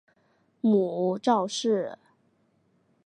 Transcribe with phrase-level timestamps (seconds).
[0.61, 1.95] 母赵氏。